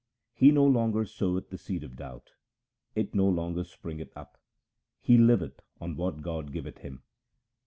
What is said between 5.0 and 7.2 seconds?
liveth on what God giveth him.